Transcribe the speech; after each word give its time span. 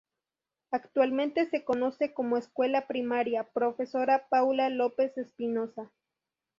Actualmente 0.71 1.47
se 1.51 1.63
conoce 1.63 2.11
como 2.11 2.35
Escuela 2.37 2.87
Primaria 2.87 3.43
Profesora 3.51 4.27
Paula 4.31 4.67
Lopez 4.71 5.15
Espinoza. 5.19 5.91